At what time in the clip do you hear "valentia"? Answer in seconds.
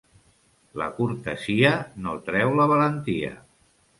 2.75-3.33